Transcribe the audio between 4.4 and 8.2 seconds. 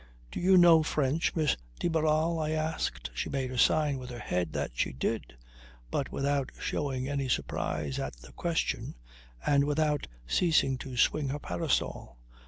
that she did, but without showing any surprise at